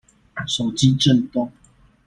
[0.47, 1.51] 手機震動